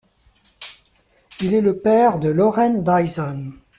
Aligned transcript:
Il 1.41 1.53
est 1.53 1.61
le 1.61 1.77
père 1.77 2.19
de 2.19 2.29
Lauren 2.29 2.81
Dyson. 2.81 3.53